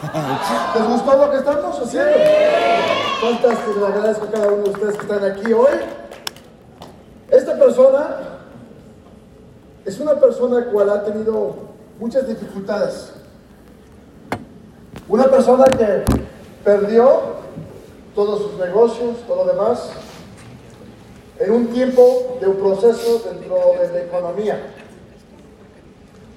[0.74, 2.10] ¿Les gustó lo que estamos haciendo?
[3.20, 5.72] Fantástico, le agradezco a cada uno de ustedes que están aquí hoy.
[7.30, 8.16] Esta persona
[9.84, 11.54] es una persona cual ha tenido
[11.98, 13.12] muchas dificultades.
[15.06, 16.04] Una persona que
[16.64, 17.40] perdió
[18.14, 19.90] todos sus negocios, todo lo demás,
[21.38, 24.60] en un tiempo de un proceso dentro de la economía.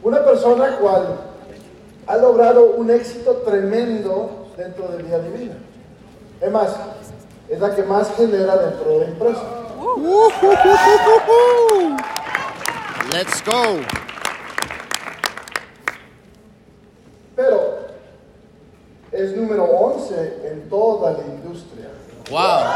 [0.03, 1.32] Una persona cual
[2.07, 5.55] ha logrado un éxito tremendo dentro de Vida Divina.
[6.41, 6.75] Es más,
[7.49, 9.41] es la que más genera dentro de la empresa.
[13.11, 13.79] Let's go.
[17.35, 17.77] Pero
[19.11, 21.89] es número 11 en toda la industria.
[22.29, 22.75] Wow.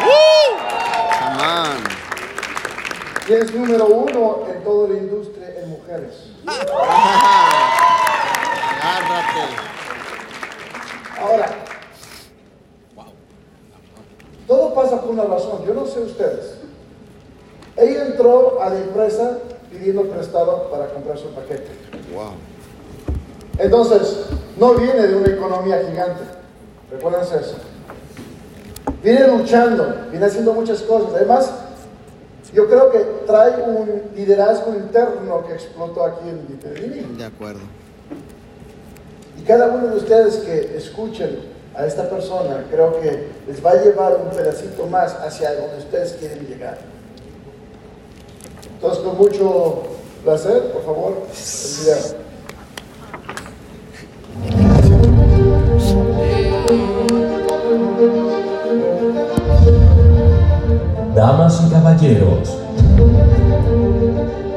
[1.19, 1.83] Come on.
[3.27, 6.31] Y es número uno en toda la industria en mujeres.
[8.87, 9.53] Agárrate.
[11.19, 11.49] Ahora,
[14.47, 15.65] todo pasa por una razón.
[15.65, 16.59] Yo no sé ustedes.
[17.75, 19.39] Ella entró a la empresa
[19.69, 21.67] pidiendo prestado para comprar su paquete.
[22.13, 22.31] Wow.
[23.57, 26.23] Entonces, no viene de una economía gigante.
[26.89, 27.57] Recuérdense eso.
[29.03, 31.13] Viene luchando, viene haciendo muchas cosas.
[31.13, 31.51] Además,
[32.53, 37.15] yo creo que trae un liderazgo interno que explotó aquí en Literally.
[37.17, 37.61] De acuerdo.
[39.47, 41.39] Cada uno de ustedes que escuchen
[41.73, 46.17] a esta persona, creo que les va a llevar un pedacito más hacia donde ustedes
[46.19, 46.77] quieren llegar.
[48.73, 49.83] Entonces, con mucho
[50.21, 52.27] placer, por favor, el video.
[61.15, 62.57] Damas y caballeros,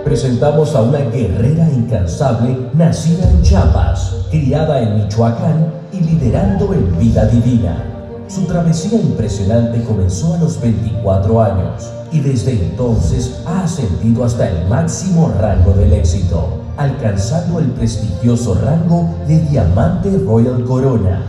[0.05, 7.27] presentamos a una guerrera incansable nacida en Chiapas, criada en Michoacán y liderando en vida
[7.27, 7.84] divina.
[8.28, 14.69] Su travesía impresionante comenzó a los 24 años y desde entonces ha ascendido hasta el
[14.69, 21.23] máximo rango del éxito, alcanzando el prestigioso rango de Diamante Royal Corona.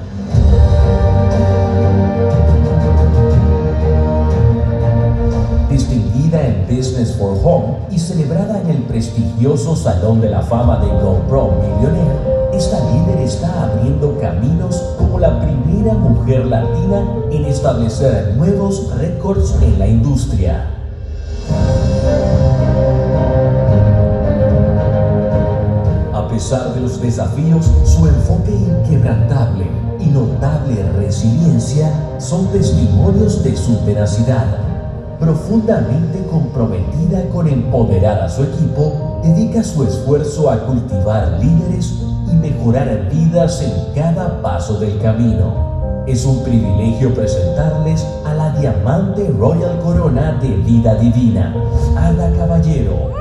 [5.72, 10.88] distinguida en Business for Home y celebrada en el prestigioso Salón de la Fama de
[10.88, 18.92] GoPro Millionaire, esta líder está abriendo caminos como la primera mujer latina en establecer nuevos
[18.98, 20.68] récords en la industria.
[26.14, 29.66] A pesar de los desafíos, su enfoque inquebrantable
[30.00, 34.46] y notable resiliencia son testimonios de su tenacidad
[35.22, 41.94] profundamente comprometida con empoderar a su equipo, dedica su esfuerzo a cultivar líderes
[42.32, 46.04] y mejorar vidas en cada paso del camino.
[46.08, 51.54] Es un privilegio presentarles a la Diamante Royal Corona de Vida Divina,
[51.96, 53.12] Ada Caballero.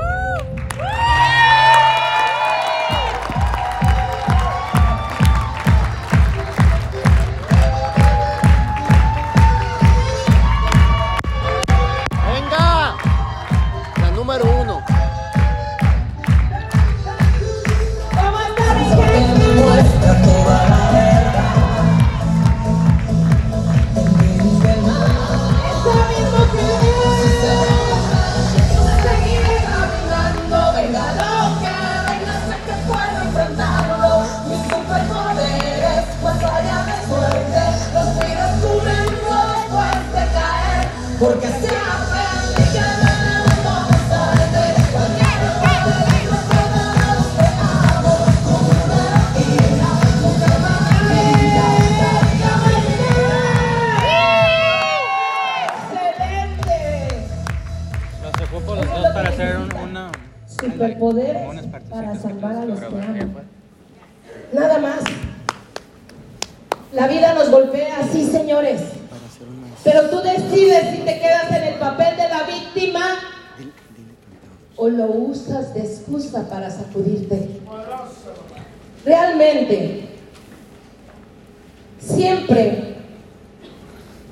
[82.30, 82.94] Siempre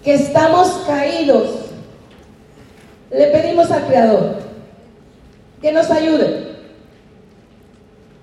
[0.04, 1.50] que estamos caídos,
[3.10, 4.36] le pedimos al Creador
[5.60, 6.48] que nos ayude.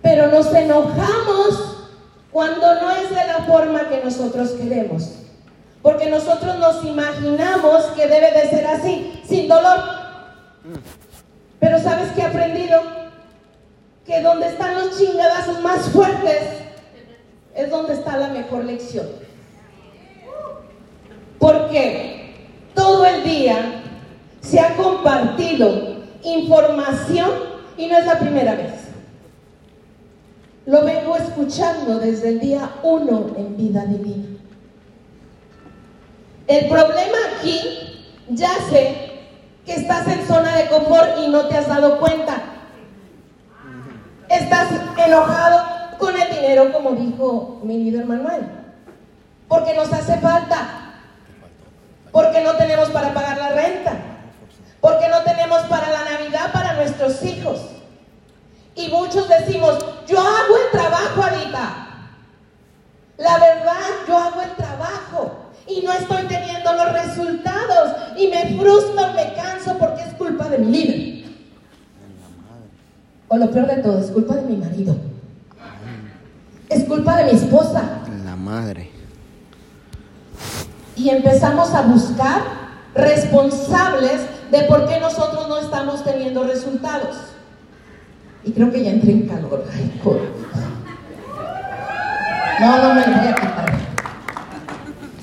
[0.01, 1.87] Pero nos enojamos
[2.31, 5.15] cuando no es de la forma que nosotros queremos.
[5.81, 9.79] Porque nosotros nos imaginamos que debe de ser así, sin dolor.
[11.59, 12.81] Pero ¿sabes qué he aprendido?
[14.05, 16.43] Que donde están los chingadazos más fuertes
[17.55, 19.24] es donde está la mejor lección.
[21.39, 22.33] Porque
[22.73, 23.81] todo el día
[24.41, 27.29] se ha compartido información
[27.77, 28.73] y no es la primera vez.
[30.65, 34.25] Lo vengo escuchando desde el día uno en vida divina.
[36.47, 39.11] El problema aquí, ya sé
[39.65, 42.41] que estás en zona de confort y no te has dado cuenta.
[44.29, 44.69] Estás
[45.05, 48.41] enojado con el dinero, como dijo mi líder Manuel,
[49.47, 50.84] porque nos hace falta,
[52.15, 53.91] porque no tenemos para pagar la renta,
[54.79, 57.59] porque no tenemos para la Navidad para nuestros hijos.
[58.73, 61.87] Y muchos decimos, yo hago el trabajo, Adita.
[63.17, 63.75] La verdad,
[64.07, 69.77] yo hago el trabajo y no estoy teniendo los resultados y me frustro, me canso
[69.77, 71.31] porque es culpa de mi líder.
[73.27, 74.95] O lo peor de todo, es culpa de mi marido.
[76.69, 77.83] Es culpa de mi esposa.
[78.23, 78.94] La madre.
[81.05, 82.41] Y empezamos a buscar
[82.95, 87.15] responsables de por qué nosotros no estamos teniendo resultados.
[88.43, 89.65] Y creo que ya entré en calor.
[89.71, 90.01] Ay.
[92.59, 93.77] No, no me lo voy a quitar.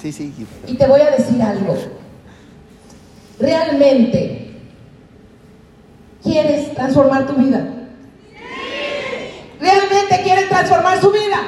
[0.00, 0.32] Sí, sí.
[0.68, 1.76] Y te voy a decir algo.
[3.40, 4.54] ¿Realmente
[6.22, 7.66] quieres transformar tu vida?
[9.58, 11.38] ¿Realmente quieres transformar su vida?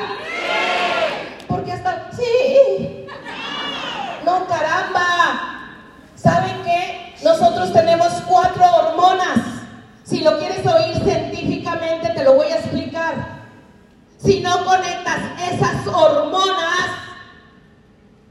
[14.24, 15.18] Si no conectas
[15.52, 16.88] esas hormonas,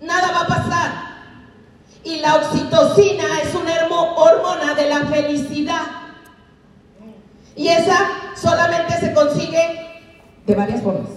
[0.02, 0.92] nada va a pasar.
[2.04, 5.82] Y la oxitocina es una hermo- hormona de la felicidad.
[7.56, 7.98] Y esa
[8.36, 10.02] solamente se consigue
[10.46, 11.10] de varias formas.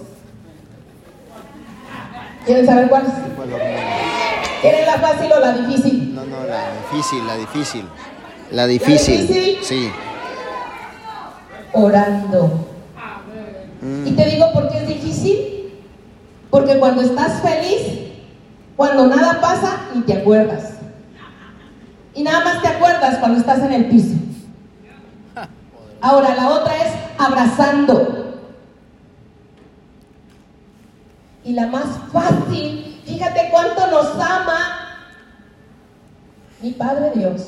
[2.45, 3.09] ¿Quieren saber cuáles?
[3.35, 3.81] ¿Cuál hormona?
[4.61, 6.15] ¿Quieren la fácil o la difícil?
[6.15, 7.85] No, no, la difícil, la difícil.
[8.51, 9.27] La difícil.
[9.27, 9.59] difícil?
[9.63, 9.91] Sí.
[11.73, 12.65] Orando.
[13.81, 15.73] Y te digo por qué es difícil.
[16.49, 17.99] Porque cuando estás feliz,
[18.75, 20.73] cuando nada pasa, ni te acuerdas.
[22.13, 24.15] Y nada más te acuerdas cuando estás en el piso.
[26.01, 28.35] Ahora, la otra es abrazando.
[31.43, 34.77] Y la más fácil, fíjate cuánto nos ama
[36.61, 37.41] mi Padre Dios,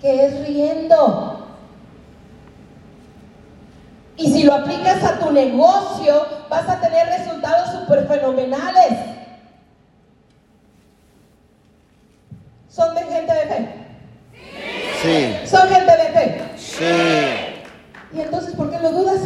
[0.00, 1.37] que es riendo.
[4.18, 8.98] Y si lo aplicas a tu negocio, vas a tener resultados súper fenomenales.
[12.68, 13.68] ¿Son de gente de fe?
[15.02, 15.46] Sí.
[15.46, 16.42] ¿Son gente de fe?
[16.56, 18.16] Sí.
[18.16, 19.20] ¿Y entonces por qué lo dudas?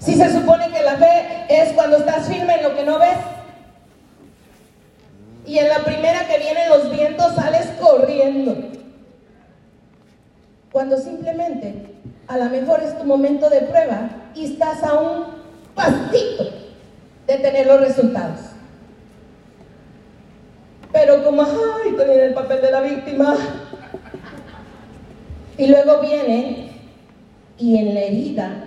[0.00, 3.16] Si se supone que la fe es cuando estás firme en lo que no ves.
[5.46, 8.56] Y en la primera que vienen los vientos sales corriendo.
[10.72, 11.94] Cuando simplemente
[12.26, 15.24] a lo mejor es momento de prueba y estás a un
[15.74, 16.44] pasito
[17.26, 18.40] de tener los resultados.
[20.92, 23.36] Pero como, ay, viene el papel de la víctima.
[25.58, 26.72] Y luego viene
[27.58, 28.64] y en la herida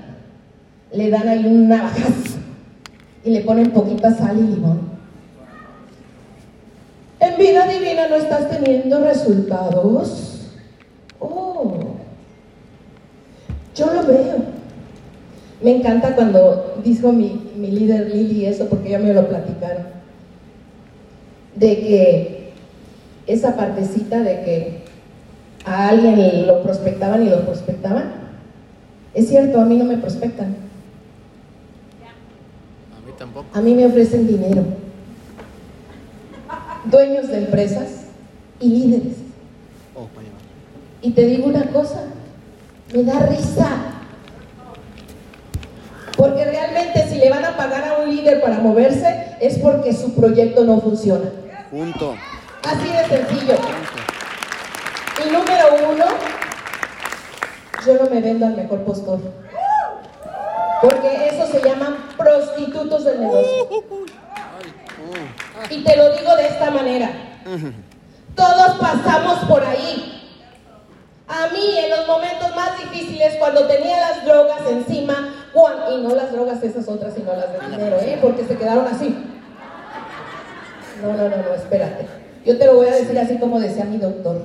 [0.91, 2.37] le dan ahí un navajazo
[3.23, 4.87] y le ponen poquita sal y limón.
[7.19, 10.47] En vida divina no estás teniendo resultados.
[11.19, 11.76] Oh,
[13.77, 14.57] yo lo veo.
[15.61, 19.85] Me encanta cuando dijo mi, mi líder Lili eso, porque ya me lo platicaron,
[21.55, 22.53] de que
[23.25, 24.81] esa partecita de que
[25.65, 28.11] a alguien lo prospectaban y lo prospectaban,
[29.13, 30.55] es cierto, a mí no me prospectan.
[32.95, 33.47] A mí tampoco.
[33.51, 34.63] A mí me ofrecen dinero.
[36.85, 38.05] Dueños de empresas
[38.59, 39.17] y líderes.
[39.95, 40.07] Oh.
[41.01, 42.03] Y te digo una cosa,
[42.93, 43.67] me da risa.
[46.15, 50.15] Porque realmente si le van a pagar a un líder para moverse es porque su
[50.15, 51.29] proyecto no funciona.
[51.69, 52.15] Punto.
[52.63, 53.55] Así de sencillo.
[53.55, 54.17] Punto.
[55.23, 56.05] Y número uno,
[57.85, 59.19] yo no me vendo al mejor postor.
[60.81, 63.83] Porque eso se llaman prostitutos del negocio.
[65.69, 67.11] Y te lo digo de esta manera.
[68.35, 70.16] Todos pasamos por ahí.
[71.27, 75.33] A mí en los momentos más difíciles, cuando tenía las drogas encima,
[75.91, 78.17] y no las drogas esas otras, sino las de dinero, ¿eh?
[78.21, 79.15] porque se quedaron así.
[81.01, 82.07] No, no, no, no, espérate.
[82.45, 84.41] Yo te lo voy a decir así como decía mi doctor.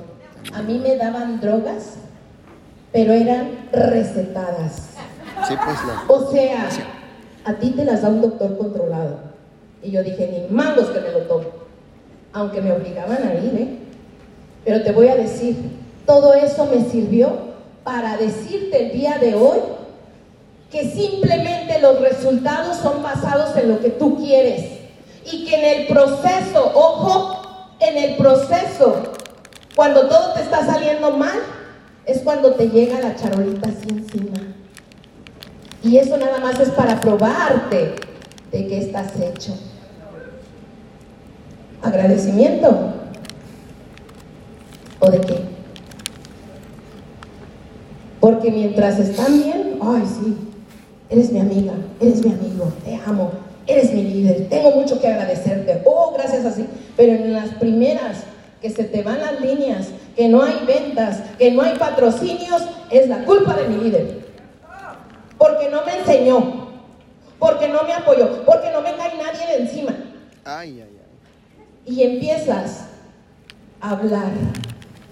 [0.52, 1.94] A mí me daban drogas,
[2.92, 4.90] pero eran recetadas.
[5.46, 6.04] Sí, pues la.
[6.08, 6.68] O sea,
[7.44, 9.18] a ti te las da un doctor controlado.
[9.82, 11.46] Y yo dije, ni mangos que me lo tomo.
[12.32, 13.78] Aunque me obligaban a ir, ¿eh?
[14.64, 15.56] Pero te voy a decir,
[16.06, 17.52] todo eso me sirvió
[17.84, 19.58] para decirte el día de hoy
[20.70, 24.80] que simplemente los resultados son basados en lo que tú quieres.
[25.30, 29.02] Y que en el proceso, ojo, en el proceso,
[29.76, 31.38] cuando todo te está saliendo mal,
[32.06, 34.40] es cuando te llega la charolita así encima.
[35.82, 37.94] Y eso nada más es para probarte
[38.50, 39.52] de qué estás hecho.
[41.82, 42.92] Agradecimiento.
[45.00, 45.41] ¿O de qué?
[48.42, 50.36] Porque mientras están bien, ay sí,
[51.08, 53.30] eres mi amiga, eres mi amigo, te amo,
[53.68, 56.66] eres mi líder, tengo mucho que agradecerte, oh, gracias así.
[56.96, 58.24] Pero en las primeras
[58.60, 63.08] que se te van las líneas, que no hay ventas, que no hay patrocinios, es
[63.08, 64.22] la culpa de mi líder.
[65.38, 66.66] Porque no me enseñó,
[67.38, 69.94] porque no me apoyó, porque no me cae nadie de encima.
[70.44, 71.94] Ay, ay, ay.
[71.94, 72.86] Y empiezas
[73.80, 74.32] a hablar.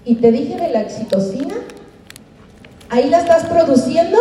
[0.03, 1.55] Y te dije de la exitosina,
[2.91, 4.17] ¿ahí la estás produciendo?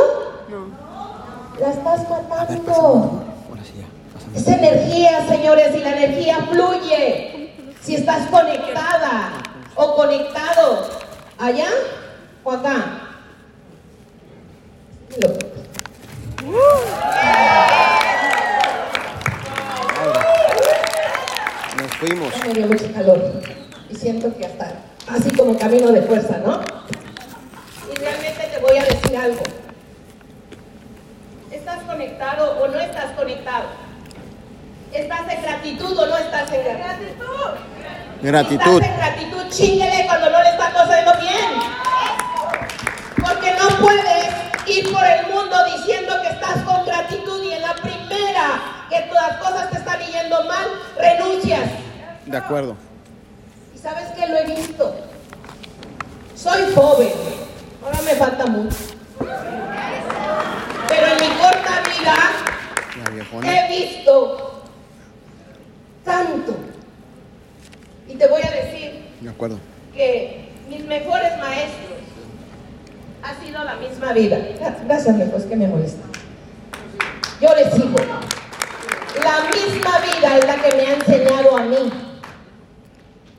[0.49, 1.61] No.
[1.61, 3.25] La estás matando.
[4.35, 7.53] Es energía, señores, y la energía fluye.
[7.83, 9.33] Si estás conectada
[9.75, 10.89] o conectado
[11.39, 11.69] allá
[12.45, 13.01] o acá.
[21.77, 22.33] Nos fuimos.
[22.47, 23.43] Me dio mucho calor
[23.89, 24.75] y siento que hasta
[25.09, 26.61] así como camino de fuerza, ¿no?
[28.71, 29.43] Voy a decir algo.
[31.51, 33.65] ¿Estás conectado o no estás conectado?
[34.93, 37.25] ¿Estás en gratitud o no estás en gratitud?
[38.23, 38.81] Gratitud.
[38.81, 41.51] Estás en gratitud, chinguele cuando no le está haciendo bien.
[43.17, 44.29] Porque no puedes
[44.69, 49.37] ir por el mundo diciendo que estás con gratitud y en la primera que las
[49.39, 51.71] cosas te están yendo mal, renuncias.
[52.25, 52.77] De acuerdo.
[53.75, 54.95] ¿Y sabes qué lo he visto?
[56.37, 57.13] Soy joven,
[57.83, 58.77] ahora me falta mucho.
[60.89, 62.17] Pero en mi corta vida
[63.45, 64.63] he visto
[66.05, 66.57] tanto.
[68.09, 69.59] Y te voy a decir De acuerdo.
[69.95, 71.91] que mis mejores maestros
[73.23, 74.39] ha sido la misma vida.
[74.87, 76.07] Gracias, es que me molesta.
[77.41, 77.97] Yo les sigo.
[79.23, 81.93] La misma vida es la que me ha enseñado a mí.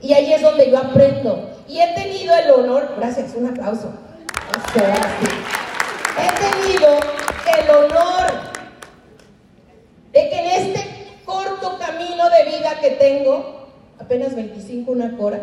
[0.02, 1.50] Y ahí es donde yo aprendo.
[1.68, 3.94] Y he tenido el honor, gracias, un aplauso.
[6.18, 7.00] He tenido
[7.58, 8.32] el honor
[10.12, 13.68] de que en este corto camino de vida que tengo,
[14.00, 15.40] apenas 25, una cora,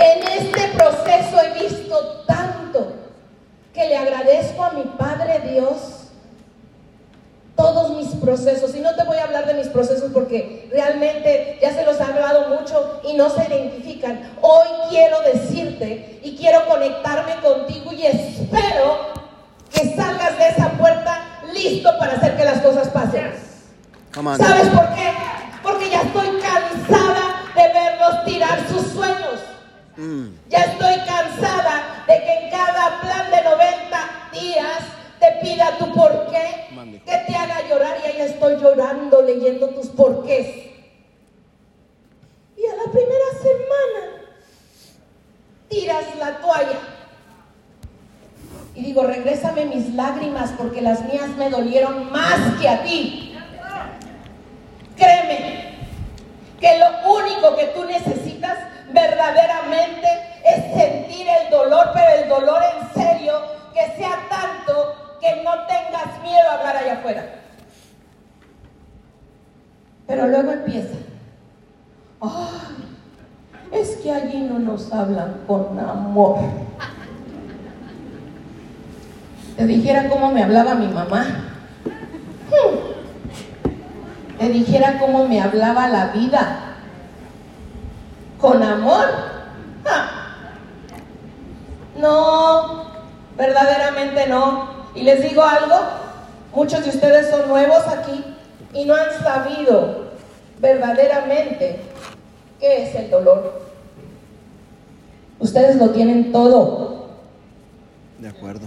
[0.00, 2.92] en este proceso he visto tanto
[3.74, 6.05] que le agradezco a mi Padre Dios
[7.56, 8.74] todos mis procesos.
[8.74, 12.02] Y no te voy a hablar de mis procesos porque realmente ya se los he
[12.02, 14.32] hablado mucho y no se identifican.
[14.42, 19.14] Hoy quiero decirte y quiero conectarme contigo y espero
[19.72, 23.32] que salgas de esa puerta listo para hacer que las cosas pasen.
[24.46, 25.12] ¿Sabes por qué?
[25.62, 29.40] Porque ya estoy cansada de verlos tirar sus sueños.
[29.96, 33.98] Mm, Ya estoy cansada de que en cada plan de 90
[34.32, 34.78] días
[35.18, 37.00] te pida tu por qué, Mande.
[37.00, 40.46] que te haga llorar y ahí estoy llorando leyendo tus porqués.
[42.56, 44.22] Y a la primera semana
[45.68, 46.78] tiras la toalla.
[48.74, 53.34] Y digo, regrésame mis lágrimas porque las mías me dolieron más que a ti.
[54.96, 55.76] Créeme
[56.60, 58.58] que lo único que tú necesitas
[58.92, 60.08] verdaderamente
[60.44, 63.40] es sentir el dolor, pero el dolor en serio,
[63.74, 67.26] que sea tanto que no tengas miedo a hablar allá afuera.
[70.06, 70.96] Pero luego empieza.
[72.20, 76.38] Ay, es que allí no nos hablan con amor.
[79.56, 81.26] Te dijera cómo me hablaba mi mamá.
[82.50, 82.96] Hmm
[84.38, 86.60] te dijera cómo me hablaba la vida.
[88.38, 89.06] Con amor.
[89.84, 90.08] ¡Ja!
[91.96, 92.84] No,
[93.36, 94.68] verdaderamente no.
[94.94, 95.76] Y les digo algo,
[96.54, 98.24] muchos de ustedes son nuevos aquí
[98.72, 100.06] y no han sabido
[100.58, 101.80] verdaderamente
[102.60, 103.55] qué es el dolor.
[105.46, 107.06] Ustedes lo tienen todo,
[108.18, 108.66] de acuerdo.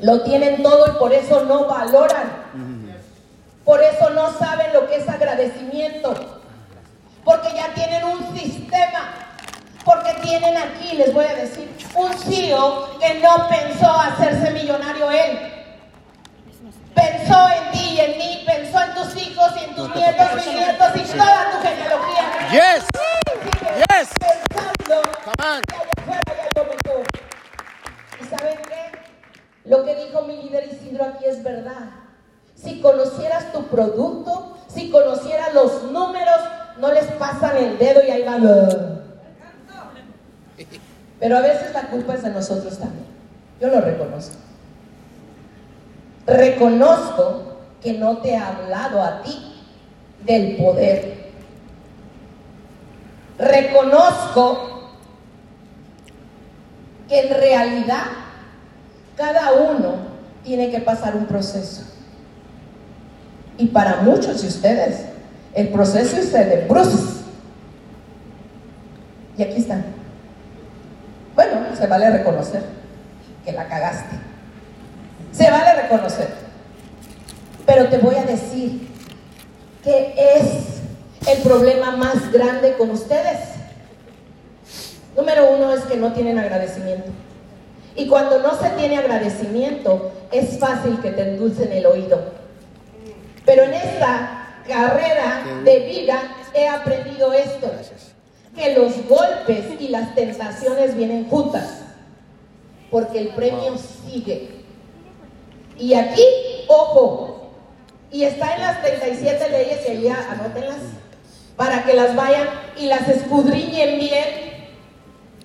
[0.00, 2.32] lo tienen todo y por eso no valoran.
[3.64, 6.12] Por eso no saben lo que es agradecimiento.
[7.24, 9.14] Porque ya tienen un sistema.
[9.84, 15.38] Porque tienen aquí, les voy a decir, un CEO que no pensó hacerse millonario él.
[16.92, 20.90] pensó en ti y en mí, pensó en tus hijos y en tus nietos, bisnietos
[20.96, 22.24] y toda tu genealogía.
[22.50, 22.84] Yes.
[22.92, 24.08] Sigue Yes.
[24.20, 25.60] Pensando Come on.
[25.62, 27.04] que allá afuera hay algo mejor.
[28.20, 28.98] ¿Y saben qué?
[29.64, 31.42] Lo que dijo mi líder Isidro aquí es
[32.54, 36.40] Si conocieras tu producto, si conocieras los números,
[36.78, 39.02] no les pasan el dedo y ahí van.
[41.20, 43.06] Pero a veces la culpa es de nosotros también.
[43.60, 44.36] Yo lo reconozco.
[46.26, 49.62] Reconozco que no te he hablado a ti
[50.24, 51.32] del poder.
[53.38, 54.90] Reconozco
[57.08, 58.04] que en realidad
[59.16, 60.13] cada uno
[60.44, 61.82] tiene que pasar un proceso.
[63.56, 65.06] Y para muchos de ustedes,
[65.54, 67.22] el proceso es el de bruces.
[69.36, 69.84] Y aquí están.
[71.34, 72.62] Bueno, se vale reconocer
[73.44, 74.16] que la cagaste.
[75.32, 76.28] Se vale reconocer.
[77.66, 78.88] Pero te voy a decir
[79.82, 80.74] que es
[81.26, 83.38] el problema más grande con ustedes.
[85.16, 87.10] Número uno es que no tienen agradecimiento.
[87.96, 92.32] Y cuando no se tiene agradecimiento, es fácil que te endulcen el oído.
[93.46, 97.70] Pero en esta carrera de vida he aprendido esto,
[98.56, 101.82] que los golpes y las tentaciones vienen juntas,
[102.90, 104.64] porque el premio sigue.
[105.78, 106.24] Y aquí,
[106.68, 107.50] ojo,
[108.10, 110.78] y está en las 37 leyes y allá anótenlas,
[111.56, 114.54] para que las vayan y las escudriñen bien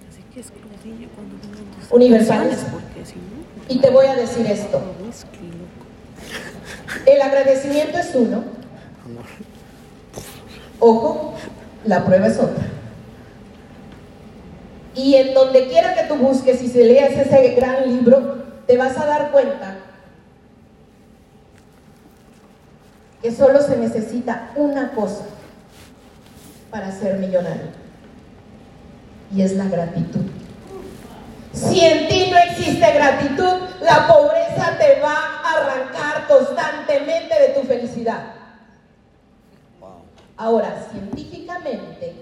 [0.09, 0.28] Así que escudriña cuando vengan tus
[1.89, 2.59] universales.
[3.05, 4.81] si Y te voy a decir esto.
[7.05, 8.43] El agradecimiento es uno.
[10.79, 11.33] Ojo,
[11.85, 12.63] la prueba es otra.
[14.95, 18.97] Y en donde quiera que tú busques y se leas ese gran libro, te vas
[18.97, 19.77] a dar cuenta
[23.21, 25.25] que solo se necesita una cosa
[26.71, 27.88] para ser millonario.
[29.35, 30.25] Y es la gratitud.
[31.53, 37.67] Si en ti no existe gratitud, la pobreza te va a arrancar constantemente de tu
[37.67, 38.33] felicidad.
[40.37, 42.15] Ahora, científicamente,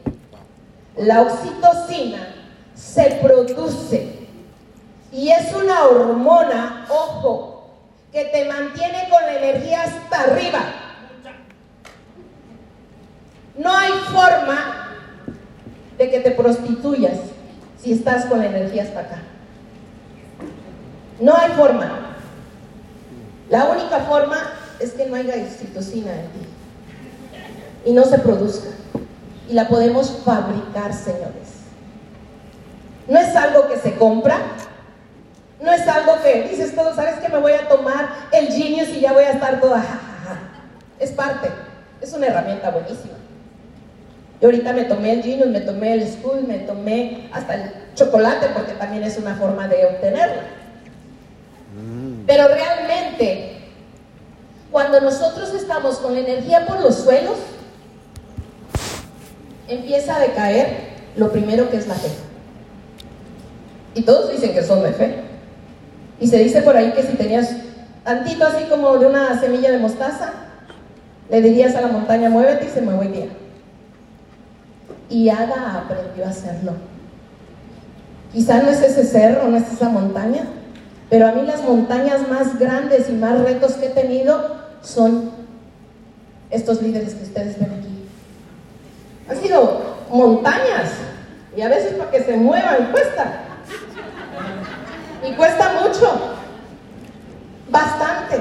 [0.95, 2.35] la oxitocina
[2.73, 4.27] se produce
[5.11, 7.69] y es una hormona, ojo,
[8.11, 10.59] que te mantiene con la energía hasta arriba.
[13.57, 14.86] No hay forma
[15.97, 17.17] de que te prostituyas
[17.81, 19.21] si estás con la energía hasta acá.
[21.19, 22.15] No hay forma.
[23.49, 24.37] La única forma
[24.79, 26.47] es que no haya oxitocina en ti
[27.85, 28.69] y no se produzca.
[29.49, 31.57] Y la podemos fabricar, señores.
[33.07, 34.37] No es algo que se compra,
[35.61, 38.99] no es algo que dices todo, ¿sabes que me voy a tomar el genius y
[38.99, 39.83] ya voy a estar toda?
[40.99, 41.49] Es parte,
[42.01, 43.13] es una herramienta buenísima.
[44.39, 48.47] Yo ahorita me tomé el genius, me tomé el school, me tomé hasta el chocolate
[48.53, 50.41] porque también es una forma de obtenerlo.
[52.27, 53.57] Pero realmente,
[54.71, 57.37] cuando nosotros estamos con la energía por los suelos,
[59.67, 60.67] empieza a decaer
[61.15, 62.09] lo primero que es la fe.
[63.95, 65.15] Y todos dicen que son de fe.
[66.19, 67.55] Y se dice por ahí que si tenías
[68.03, 70.33] tantito así como de una semilla de mostaza,
[71.29, 73.27] le dirías a la montaña, muévete y se mueve día.
[75.09, 76.73] Y Ada aprendió a hacerlo.
[78.31, 80.43] Quizá no es ese cerro, no es esa montaña,
[81.09, 85.31] pero a mí las montañas más grandes y más retos que he tenido son
[86.49, 88.05] estos líderes que ustedes ven aquí.
[89.29, 90.91] Han sido montañas
[91.55, 93.43] y a veces para que se muevan cuesta.
[95.27, 96.35] Y cuesta mucho,
[97.69, 98.39] bastante.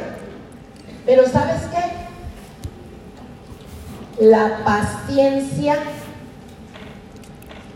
[1.04, 1.96] Pero ¿sabes qué?
[4.26, 5.78] La paciencia,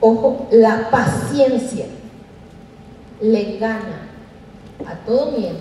[0.00, 1.86] ojo, la paciencia
[3.20, 4.08] le gana
[4.86, 5.58] a todo miedo.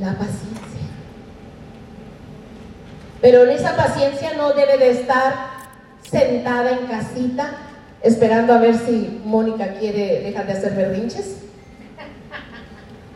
[0.00, 0.58] La paciencia.
[3.20, 5.34] Pero en esa paciencia no debe de estar
[6.08, 7.50] sentada en casita
[8.02, 11.47] esperando a ver si Mónica quiere dejar de hacer berrinches.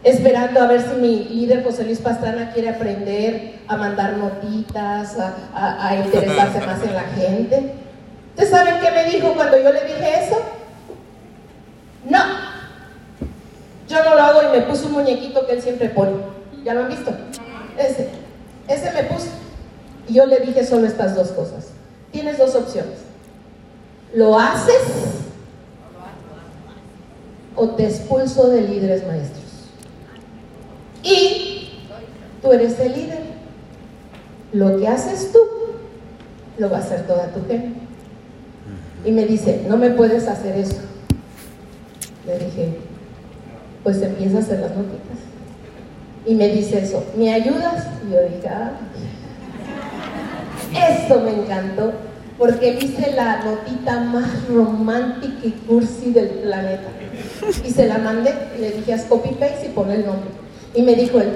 [0.04, 5.16] Esperando a ver si mi líder José Luis Pastrana quiere aprender a mandar notitas,
[5.54, 7.72] a, interesarse más en la gente.
[8.30, 10.42] ¿Ustedes saben qué me dijo cuando yo le dije eso?
[12.08, 12.18] No.
[13.88, 16.12] Yo no lo hago y me puso un muñequito que él siempre pone.
[16.64, 17.12] ¿Ya lo han visto?
[17.78, 18.08] Ese.
[18.66, 19.28] Ese me puso.
[20.08, 21.68] Y yo le dije solo estas dos cosas.
[22.10, 22.98] Tienes dos opciones.
[24.14, 24.82] ¿Lo haces?
[27.54, 29.41] O te expulso de líderes maestros.
[32.42, 33.22] Tú eres el líder.
[34.52, 35.38] Lo que haces tú,
[36.59, 37.81] lo va a hacer toda tu gente.
[39.05, 40.81] Y me dice, no me puedes hacer eso.
[42.26, 42.76] Le dije,
[43.83, 45.18] pues empieza a hacer las notitas.
[46.26, 47.87] Y me dice eso, ¿me ayudas?
[48.07, 48.72] Y yo dije, ah,
[50.72, 51.92] eso me encantó,
[52.38, 56.88] porque hice la notita más romántica y cursi del planeta.
[57.64, 60.31] Y se la mandé y le dije, haz copy paste y pon el nombre.
[60.74, 61.33] Y me dijo él,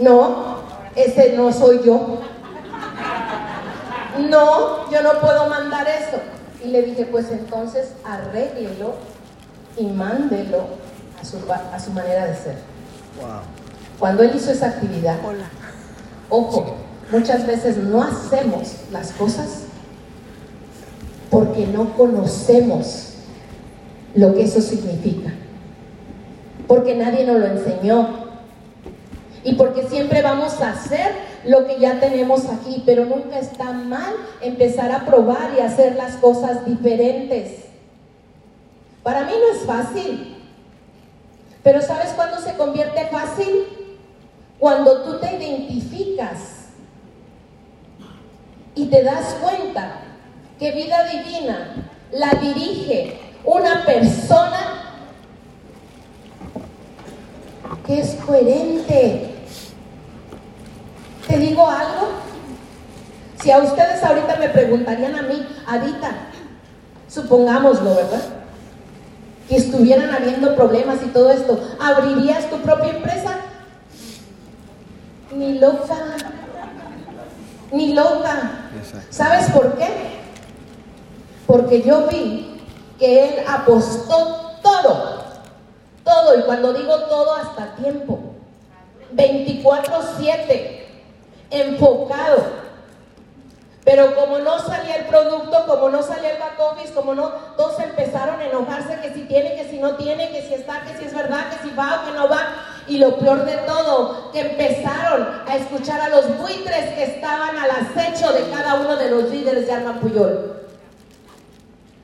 [0.00, 0.56] no,
[0.96, 2.20] ese no soy yo.
[4.28, 6.18] No, yo no puedo mandar eso.
[6.64, 8.94] Y le dije, pues entonces arréglelo
[9.76, 10.64] y mándelo
[11.20, 12.56] a su, a su manera de ser.
[13.98, 15.16] Cuando él hizo esa actividad,
[16.28, 16.76] ojo,
[17.10, 19.64] muchas veces no hacemos las cosas
[21.30, 23.14] porque no conocemos
[24.14, 25.32] lo que eso significa.
[26.66, 28.29] Porque nadie nos lo enseñó.
[29.42, 31.12] Y porque siempre vamos a hacer
[31.46, 36.16] lo que ya tenemos aquí, pero nunca está mal empezar a probar y hacer las
[36.16, 37.64] cosas diferentes.
[39.02, 40.36] Para mí no es fácil.
[41.62, 43.66] Pero ¿sabes cuándo se convierte fácil?
[44.58, 46.38] Cuando tú te identificas
[48.74, 50.00] y te das cuenta
[50.58, 54.80] que vida divina la dirige una persona
[57.86, 59.29] que es coherente.
[61.30, 62.08] ¿Te digo algo?
[63.40, 66.10] Si a ustedes ahorita me preguntarían a mí, Adita,
[67.08, 68.20] supongámoslo, ¿verdad?
[69.48, 73.36] Que estuvieran habiendo problemas y todo esto, ¿abrirías tu propia empresa?
[75.32, 75.94] Ni loca,
[77.70, 78.50] ni loca.
[79.10, 79.88] ¿Sabes por qué?
[81.46, 82.60] Porque yo vi
[82.98, 85.22] que él apostó todo,
[86.04, 88.18] todo, y cuando digo todo, hasta tiempo,
[89.14, 90.89] 24/7,
[91.50, 92.60] enfocado.
[93.84, 97.80] Pero como no salía el producto, como no salía el back office, como no, todos
[97.80, 101.06] empezaron a enojarse que si tiene, que si no tiene, que si está, que si
[101.06, 102.40] es verdad, que si va o que no va.
[102.86, 107.70] Y lo peor de todo, que empezaron a escuchar a los buitres que estaban al
[107.70, 110.56] acecho de cada uno de los líderes de Arma Puyol.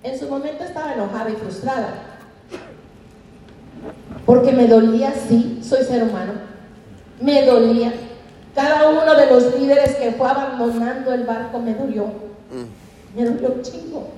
[0.02, 1.88] En su momento estaba enojada y frustrada.
[4.24, 6.32] Porque me dolía, sí, soy ser humano.
[7.20, 7.92] Me dolía.
[8.56, 12.06] Cada uno de los líderes que fue abandonando el barco me dolió.
[13.14, 14.08] Me dolió un chingo.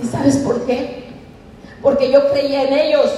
[0.00, 1.08] ¿Y sabes por qué?
[1.82, 3.10] Porque yo creía en ellos.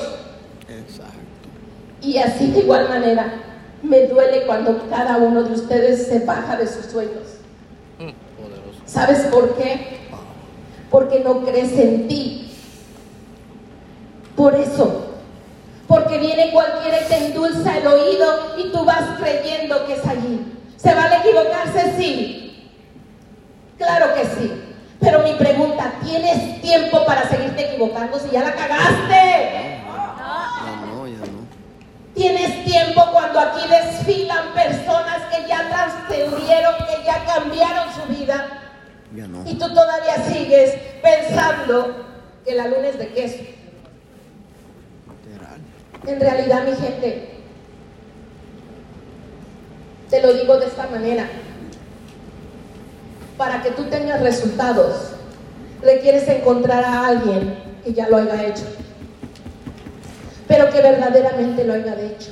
[2.01, 3.35] Y así de igual manera,
[3.83, 7.35] me duele cuando cada uno de ustedes se baja de sus sueños.
[8.87, 9.99] ¿Sabes por qué?
[10.91, 12.55] Porque no crees en ti.
[14.35, 15.04] Por eso.
[16.25, 20.41] Viene cualquiera y te endulza el oído y tú vas creyendo que es allí.
[20.77, 21.95] ¿Se vale equivocarse?
[21.99, 22.71] Sí.
[23.77, 24.53] Claro que sí.
[25.01, 29.81] Pero mi pregunta, ¿tienes tiempo para seguirte equivocando si ya la cagaste?
[29.85, 31.45] Ya no, ya no.
[32.15, 38.47] Tienes tiempo cuando aquí desfilan personas que ya trascendieron, que ya cambiaron su vida
[39.15, 39.43] Ya no.
[39.45, 42.07] y tú todavía sigues pensando
[42.47, 43.43] que la luna es de queso.
[46.07, 47.31] En realidad, mi gente,
[50.11, 51.27] te lo digo de esta manera.
[53.39, 55.13] Para que tú tengas resultados,
[55.83, 58.65] requieres encontrar a alguien que ya lo haya hecho,
[60.47, 62.31] pero que verdaderamente lo haya hecho.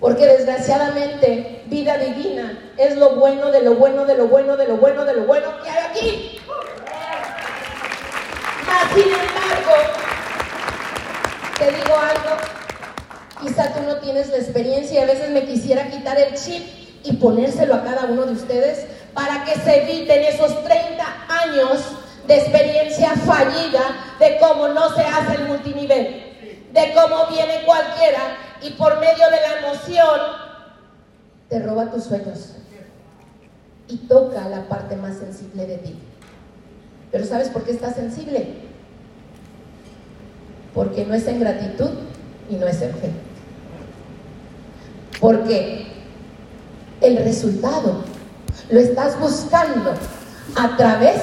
[0.00, 4.76] Porque desgraciadamente, vida divina es lo bueno de lo bueno, de lo bueno, de lo
[4.76, 6.40] bueno, de lo bueno que hay aquí.
[8.94, 9.97] Sin embargo,
[11.58, 12.36] te digo algo,
[13.42, 16.62] quizá tú no tienes la experiencia y a veces me quisiera quitar el chip
[17.02, 21.80] y ponérselo a cada uno de ustedes para que se eviten esos 30 años
[22.28, 23.80] de experiencia fallida
[24.20, 29.40] de cómo no se hace el multinivel, de cómo viene cualquiera y por medio de
[29.40, 30.20] la emoción
[31.48, 32.54] te roba tus sueños
[33.88, 35.98] y toca la parte más sensible de ti.
[37.10, 38.67] Pero ¿sabes por qué está sensible?
[40.78, 41.90] Porque no es en gratitud
[42.48, 43.10] y no es en fe.
[45.20, 45.88] Porque
[47.00, 48.04] el resultado
[48.70, 49.92] lo estás buscando
[50.54, 51.20] a través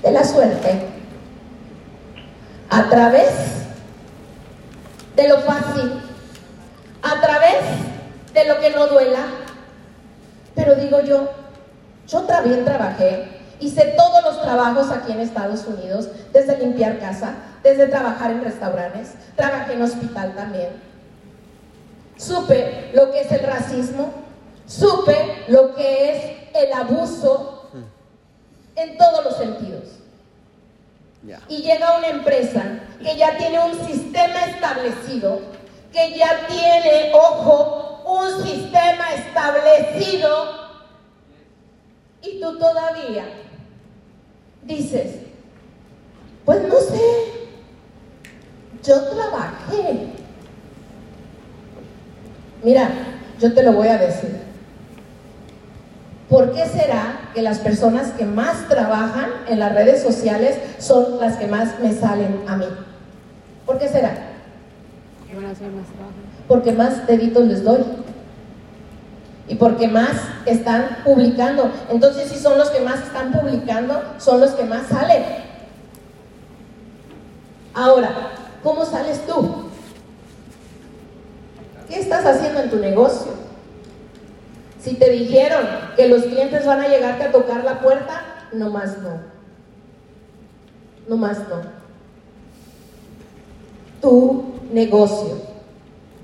[0.00, 0.86] de la suerte,
[2.70, 3.32] a través
[5.16, 6.02] de lo fácil,
[7.02, 7.64] a través
[8.32, 9.26] de lo que no duela.
[10.54, 11.32] Pero digo yo,
[12.06, 17.86] yo también trabajé, hice todos los trabajos aquí en Estados Unidos, desde limpiar casa, desde
[17.86, 20.70] trabajar en restaurantes, trabajé en hospital también.
[22.16, 24.12] supe lo que es el racismo,
[24.66, 27.70] supe lo que es el abuso
[28.76, 29.84] en todos los sentidos.
[31.48, 32.62] Y llega una empresa
[33.00, 35.40] que ya tiene un sistema establecido,
[35.92, 40.62] que ya tiene, ojo, un sistema establecido,
[42.22, 43.24] y tú todavía
[44.62, 45.16] dices,
[46.44, 47.00] pues no sé,
[48.84, 50.08] yo trabajé.
[52.62, 52.90] Mira,
[53.40, 54.40] yo te lo voy a decir.
[56.28, 61.36] ¿Por qué será que las personas que más trabajan en las redes sociales son las
[61.36, 62.66] que más me salen a mí?
[63.66, 64.14] ¿Por qué será?
[66.48, 67.82] Porque más deditos les doy.
[69.52, 70.12] Y porque más
[70.46, 71.70] están publicando.
[71.90, 75.22] Entonces, si son los que más están publicando, son los que más salen.
[77.74, 78.30] Ahora,
[78.62, 79.66] ¿cómo sales tú?
[81.86, 83.32] ¿Qué estás haciendo en tu negocio?
[84.80, 88.22] Si te dijeron que los clientes van a llegarte a tocar la puerta,
[88.54, 89.20] no más no.
[91.10, 91.60] No más no.
[94.00, 95.42] Tu negocio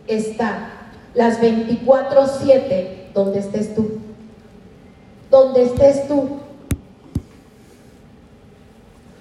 [0.06, 0.70] está
[1.12, 3.98] las 24/7 donde estés tú.
[5.30, 6.40] Donde estés tú.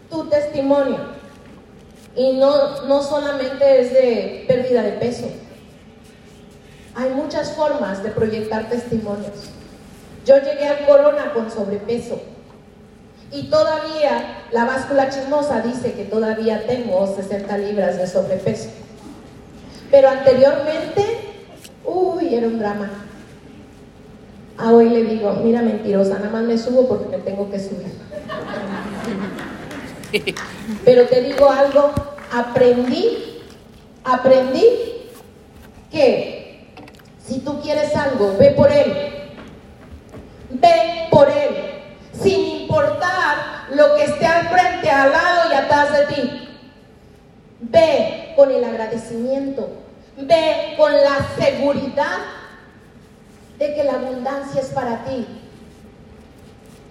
[0.10, 1.18] Tu testimonio.
[2.16, 5.28] Y no, no solamente es de pérdida de peso.
[6.96, 9.52] Hay muchas formas de proyectar testimonios.
[10.26, 12.20] Yo llegué al corona con sobrepeso.
[13.32, 18.70] Y todavía la báscula chismosa dice que todavía tengo 60 libras de sobrepeso.
[19.92, 21.04] Pero anteriormente,
[21.86, 22.90] uy, era un drama.
[24.58, 27.94] A hoy le digo, mira mentirosa, nada más me subo porque me tengo que subir.
[30.84, 31.92] Pero te digo algo,
[32.32, 33.40] aprendí,
[34.04, 34.66] aprendí
[35.92, 36.66] que
[37.24, 38.94] si tú quieres algo, ve por él.
[40.50, 41.56] Ve por él,
[42.14, 46.50] sin importar lo que esté al frente, al lado y atrás de ti.
[47.60, 49.70] Ve con el agradecimiento,
[50.18, 52.18] ve con la seguridad
[53.58, 55.26] de que la abundancia es para ti.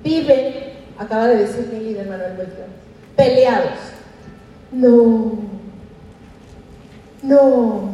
[0.02, 0.54] Viven,
[0.98, 2.68] acaba de decir mi líder Manuel Beltrán,
[3.16, 3.78] peleados.
[4.72, 5.32] No,
[7.22, 7.88] no,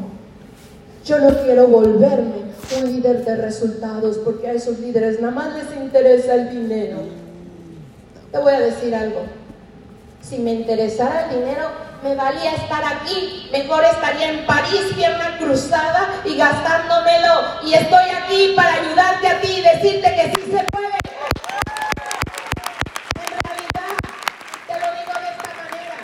[1.04, 2.42] yo no quiero volverme
[2.76, 6.98] un líder de resultados porque a esos líderes nada más les interesa el dinero.
[8.30, 9.20] Te voy a decir algo.
[10.22, 11.68] Si me interesara el dinero,
[12.02, 13.48] me valía estar aquí.
[13.52, 17.62] Mejor estaría en París, pierna cruzada y gastándomelo.
[17.64, 20.98] Y estoy aquí para ayudarte a ti y decirte que sí se puede.
[23.14, 23.94] En realidad,
[24.66, 25.96] te lo digo de esta manera.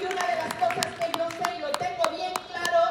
[0.00, 2.82] Y, una de las cosas que yo sé y lo tengo bien claro,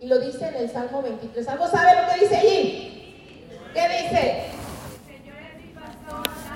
[0.00, 1.48] y lo dice en el Salmo 23.
[1.48, 3.52] ¿Algo sabe lo que dice allí?
[3.74, 4.44] ¿Qué dice?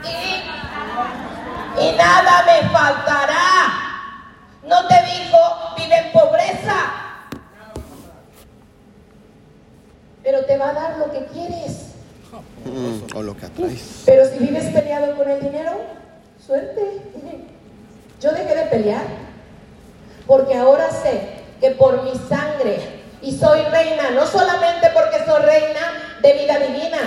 [0.03, 3.91] Y, y nada me faltará.
[4.71, 5.39] No te dijo,
[5.77, 6.77] vive en pobreza.
[10.23, 11.87] Pero te va a dar lo que quieres.
[12.65, 14.03] Mm, o lo que atraes.
[14.05, 15.73] Pero si vives peleado con el dinero,
[16.47, 17.03] suerte.
[18.21, 19.05] Yo dejé de pelear.
[20.27, 25.81] Porque ahora sé que por mi sangre, y soy reina, no solamente porque soy reina
[26.23, 26.99] de vida divina,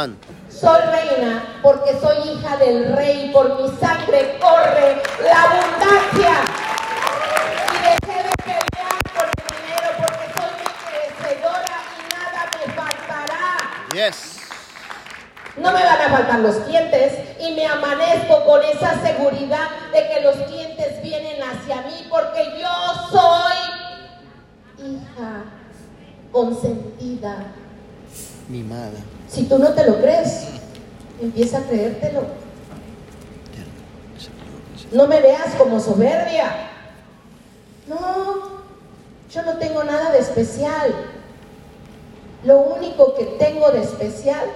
[0.00, 6.32] Soy reina porque soy hija del rey, por mi sangre corre la abundancia.
[7.68, 10.52] Y dejé de pelear por el dinero porque soy
[10.86, 13.58] merecedora y nada me faltará.
[13.92, 14.38] Yes.
[15.58, 20.20] No me van a faltar los clientes y me amanezco con esa seguridad de que
[20.22, 22.70] los clientes vienen hacia mí porque yo
[23.10, 23.56] soy
[24.78, 25.44] hija
[26.32, 27.52] consentida.
[28.48, 28.98] Mimada.
[29.30, 30.48] Si tú no te lo crees,
[31.20, 32.22] empieza a creértelo.
[34.90, 36.68] No me veas como soberbia.
[37.86, 38.60] No,
[39.30, 40.92] yo no tengo nada de especial.
[42.42, 44.46] Lo único que tengo de especial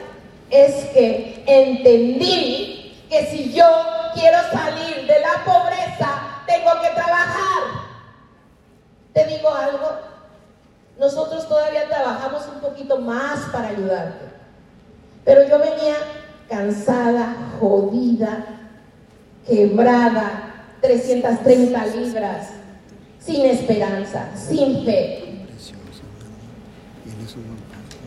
[0.50, 3.66] es que entendí que si yo
[4.14, 7.62] quiero salir de la pobreza, tengo que trabajar.
[9.12, 9.88] Te digo algo,
[10.98, 14.33] nosotros todavía trabajamos un poquito más para ayudarte.
[15.24, 15.94] Pero yo venía
[16.48, 18.44] cansada, jodida,
[19.46, 22.48] quebrada, 330 libras,
[23.18, 25.46] sin esperanza, sin fe.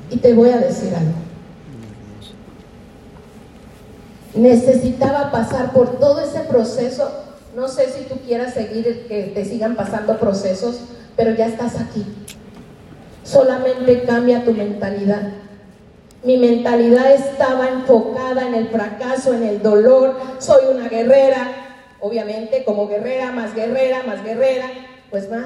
[0.09, 1.13] Y te voy a decir algo.
[4.35, 7.11] Necesitaba pasar por todo ese proceso.
[7.55, 10.81] No sé si tú quieras seguir que te sigan pasando procesos,
[11.15, 12.05] pero ya estás aquí.
[13.23, 15.33] Solamente cambia tu mentalidad.
[16.27, 20.19] Mi mentalidad estaba enfocada en el fracaso, en el dolor.
[20.39, 21.53] Soy una guerrera,
[22.01, 24.65] obviamente, como guerrera, más guerrera, más guerrera,
[25.09, 25.45] pues más.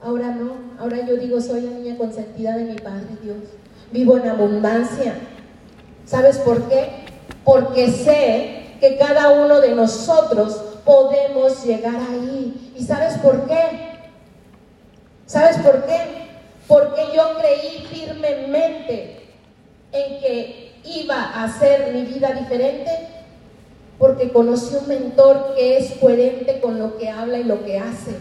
[0.00, 3.36] Ahora no, ahora yo digo, soy la niña consentida de mi Padre Dios.
[3.92, 5.14] Vivo en abundancia.
[6.04, 7.04] ¿Sabes por qué?
[7.44, 12.72] Porque sé que cada uno de nosotros podemos llegar ahí.
[12.76, 14.00] ¿Y sabes por qué?
[15.26, 16.00] ¿Sabes por qué?
[16.66, 19.21] Porque yo creí firmemente
[19.92, 22.90] en que iba a hacer mi vida diferente.
[23.98, 28.16] Porque conocí un mentor que es coherente con lo que habla y lo que hace.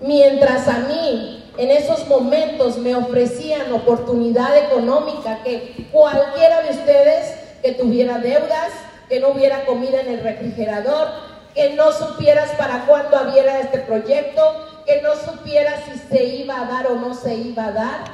[0.00, 7.72] Mientras a mí en esos momentos me ofrecían oportunidad económica que cualquiera de ustedes que
[7.72, 8.70] tuviera deudas,
[9.08, 11.08] que no hubiera comida en el refrigerador,
[11.54, 14.40] que no supieras para cuándo había este proyecto,
[14.86, 18.04] que no supieras si se iba a dar o no se iba a dar,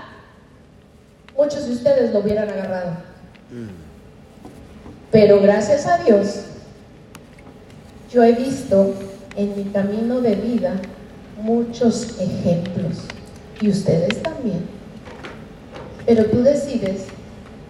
[1.37, 2.97] muchos de ustedes lo hubieran agarrado.
[5.11, 6.41] Pero gracias a Dios,
[8.13, 8.95] yo he visto
[9.37, 10.75] en mi camino de vida
[11.41, 12.99] muchos ejemplos
[13.61, 14.65] y ustedes también.
[16.07, 17.07] Pero tú decides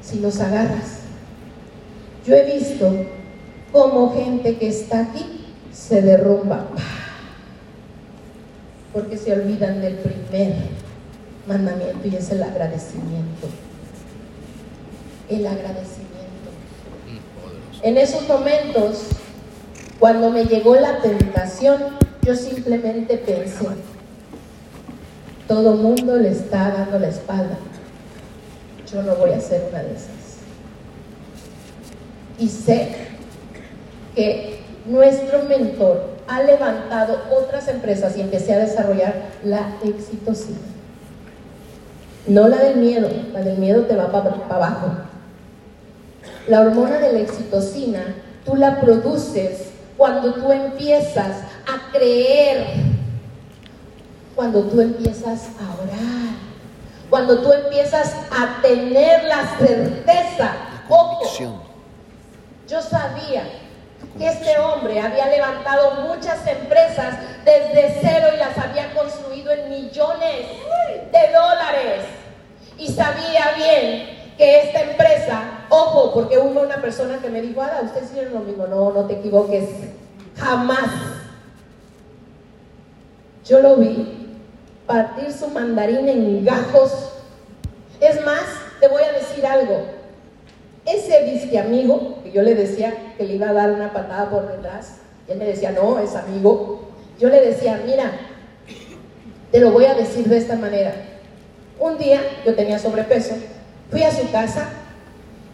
[0.02, 1.00] si los agarras.
[2.26, 2.90] Yo he visto
[3.72, 6.66] cómo gente que está aquí se derrumba
[8.92, 10.54] porque se olvidan del primer
[11.46, 13.48] mandamiento y es el agradecimiento.
[15.28, 16.04] El agradecimiento.
[17.82, 19.08] En esos momentos,
[19.98, 21.82] cuando me llegó la tentación,
[22.22, 23.66] yo simplemente pensé,
[25.46, 27.58] todo mundo le está dando la espalda.
[28.90, 30.08] Yo no voy a ser una de esas.
[32.38, 32.94] Y sé
[34.14, 40.73] que nuestro mentor ha levantado otras empresas y empecé a desarrollar la exitosina.
[42.26, 44.92] No la del miedo, la del miedo te va para abajo.
[46.48, 52.66] La hormona de la exitosina, tú la produces cuando tú empiezas a creer,
[54.34, 56.34] cuando tú empiezas a orar,
[57.10, 60.52] cuando tú empiezas a tener la certeza.
[60.88, 61.22] Ojo,
[62.68, 63.44] yo sabía
[64.18, 70.46] que este hombre había levantado muchas empresas desde cero y las había construido en millones
[71.10, 72.04] de dólares.
[72.78, 77.82] Y sabía bien que esta empresa, ojo, porque hubo una persona que me dijo, Ada,
[77.82, 78.66] ustedes hicieron lo mismo.
[78.66, 79.68] No, no te equivoques,
[80.36, 80.90] jamás.
[83.44, 84.24] Yo lo vi
[84.86, 87.12] partir su mandarín en gajos.
[88.00, 88.44] Es más,
[88.80, 89.93] te voy a decir algo.
[90.86, 94.46] Ese disque amigo, que yo le decía que le iba a dar una patada por
[94.48, 96.88] detrás, y él me decía, no, es amigo.
[97.18, 98.12] Yo le decía, mira,
[99.50, 100.94] te lo voy a decir de esta manera.
[101.78, 103.34] Un día yo tenía sobrepeso,
[103.90, 104.68] fui a su casa,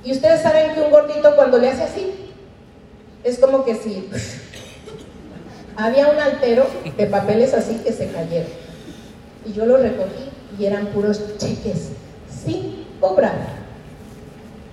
[0.02, 2.12] y ustedes saben que un gordito cuando le hace así,
[3.22, 4.10] es como que si
[5.76, 6.66] había un altero
[6.96, 8.50] de papeles así que se cayeron.
[9.46, 11.90] Y yo lo recogí y eran puros cheques,
[12.44, 13.59] sin cobrar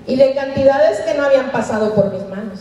[0.07, 2.59] y de cantidades que no habían pasado por mis manos.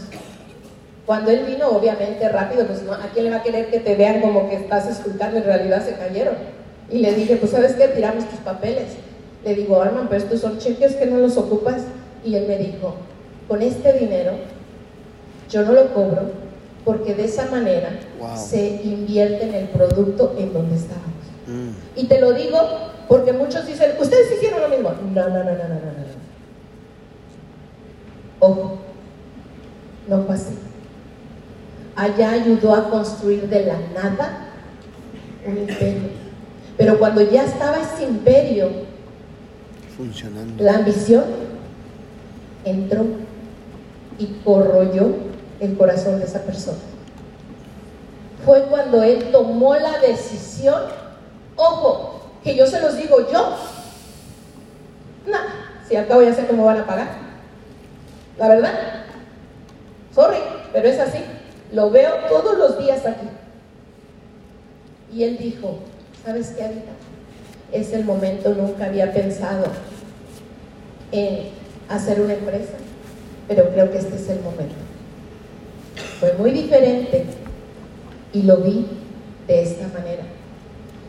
[1.06, 3.94] Cuando él vino, obviamente rápido, pues no, ¿a quién le va a querer que te
[3.94, 5.38] vean como que estás escultando?
[5.38, 6.34] En realidad se cayeron.
[6.90, 8.86] Y le dije, pues sabes qué, tiramos tus papeles.
[9.44, 11.82] Le digo, Arman, pero estos son cheques que no los ocupas.
[12.24, 12.96] Y él me dijo,
[13.46, 14.32] con este dinero
[15.48, 16.46] yo no lo cobro
[16.84, 17.90] porque de esa manera
[18.36, 21.06] se invierte en el producto en donde estábamos.
[21.46, 22.00] Mm.
[22.00, 22.58] Y te lo digo
[23.06, 24.90] porque muchos dicen, ustedes hicieron lo mismo.
[25.14, 26.25] No, no, no, no, no, no, no.
[28.40, 28.78] Ojo,
[30.08, 30.58] no fue así.
[31.94, 34.48] Allá ayudó a construir de la nada
[35.46, 36.10] un imperio.
[36.76, 38.68] Pero cuando ya estaba ese imperio,
[39.96, 40.62] Funcionando.
[40.62, 41.24] la ambición
[42.64, 43.04] entró
[44.18, 45.08] y corroyó
[45.60, 46.78] el corazón de esa persona.
[48.44, 50.82] Fue cuando él tomó la decisión,
[51.56, 53.56] ojo, que yo se los digo yo,
[55.26, 55.38] no,
[55.88, 57.25] si al cabo ya sé cómo van a pagar.
[58.38, 58.74] La verdad,
[60.14, 60.36] sorry,
[60.72, 61.18] pero es así.
[61.72, 63.28] Lo veo todos los días aquí.
[65.12, 65.78] Y él dijo,
[66.24, 66.92] ¿sabes qué, Anita?
[67.72, 69.64] Es el momento, nunca había pensado
[71.12, 71.48] en
[71.88, 72.74] hacer una empresa,
[73.48, 74.74] pero creo que este es el momento.
[76.20, 77.24] Fue muy diferente
[78.32, 78.86] y lo vi
[79.46, 80.24] de esta manera.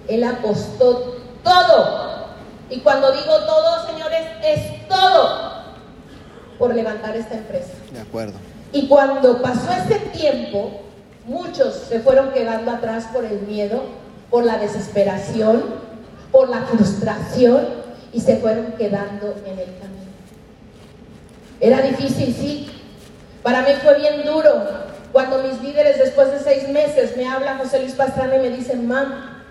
[0.08, 2.28] Él apostó todo.
[2.70, 5.47] Y cuando digo todo, señores, es todo
[6.58, 7.74] por levantar esta empresa.
[7.92, 8.34] De acuerdo.
[8.72, 10.82] Y cuando pasó ese tiempo,
[11.26, 13.84] muchos se fueron quedando atrás por el miedo,
[14.30, 15.64] por la desesperación,
[16.32, 17.68] por la frustración
[18.12, 20.08] y se fueron quedando en el camino.
[21.60, 22.70] Era difícil, sí.
[23.44, 27.80] Para mí fue bien duro cuando mis líderes después de seis meses me habla José
[27.80, 29.42] Luis Pastrana y me dicen, mam,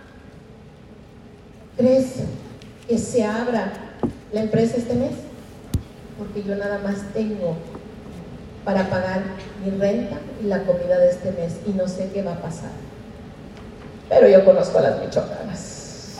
[1.76, 2.14] ¿crees
[2.86, 3.72] que se abra
[4.32, 5.12] la empresa este mes?
[6.18, 7.56] Porque yo nada más tengo
[8.64, 9.22] para pagar
[9.64, 12.70] mi renta y la comida de este mes y no sé qué va a pasar.
[14.08, 16.16] Pero yo conozco a las michoacanas.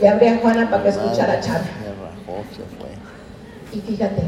[0.00, 2.88] Le hablé a Juana para que escuchara a fue.
[3.72, 4.22] Y fíjate,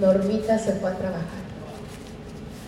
[0.00, 1.42] Normita se fue a trabajar.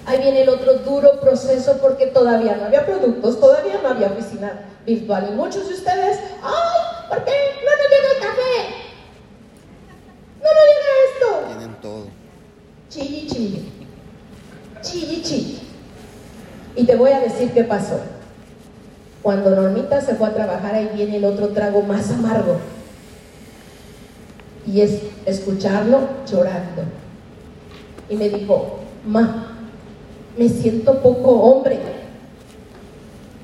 [0.06, 4.52] Ahí viene el otro duro proceso porque todavía no había productos, todavía no había oficina
[4.84, 5.28] virtual.
[5.30, 7.08] Y muchos de ustedes, ¡ay!
[7.08, 7.32] ¿Por qué
[7.64, 8.83] no nos llega el café?
[10.44, 11.58] No nos llega esto.
[11.58, 12.06] Tienen todo.
[12.90, 13.72] Chilli, chilli.
[14.82, 15.58] Chilli, chilli.
[16.76, 17.98] Y te voy a decir qué pasó.
[19.22, 22.58] Cuando Normita se fue a trabajar, ahí viene el otro trago más amargo.
[24.66, 26.82] Y es escucharlo llorando.
[28.10, 29.56] Y me dijo, ma,
[30.36, 31.78] me siento poco hombre.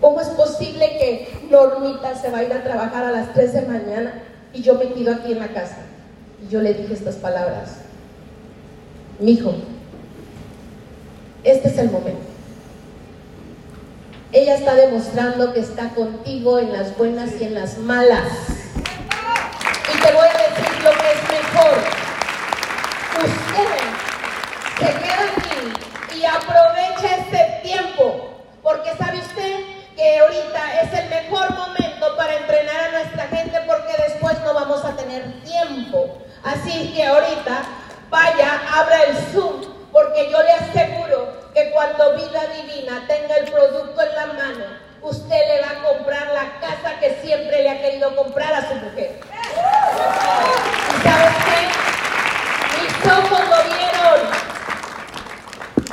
[0.02, 4.22] ¿Cómo es posible que Normita se va a trabajar a las 3 de mañana
[4.52, 5.78] y yo metido aquí en la casa?
[6.42, 7.76] Y yo le dije estas palabras.
[9.18, 9.54] Mijo,
[11.44, 12.30] este es el momento.
[14.32, 18.28] Ella está demostrando que está contigo en las buenas y en las malas.
[19.92, 21.78] Y te voy a decir lo que es mejor.
[23.24, 23.70] Usted
[24.78, 28.30] se queda aquí y aprovecha este tiempo.
[28.62, 29.64] Porque sabe usted
[29.96, 34.84] que ahorita es el mejor momento para entrenar a nuestra gente porque después no vamos
[34.84, 36.09] a tener tiempo.
[36.52, 37.62] Así que ahorita
[38.10, 44.00] vaya, abra el Zoom, porque yo le aseguro que cuando Vida Divina tenga el producto
[44.02, 44.64] en la mano,
[45.02, 48.74] usted le va a comprar la casa que siempre le ha querido comprar a su
[48.74, 49.20] mujer.
[49.22, 51.60] ¿Y sabes qué?
[52.82, 54.20] Mis ojos lo vieron.